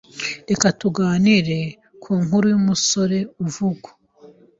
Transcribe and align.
Reka 0.49 0.67
tuganire 0.79 1.59
ku 2.03 2.11
nkuru 2.23 2.45
y 2.53 2.57
umusore 2.59 3.17
uvugwa 3.43 3.89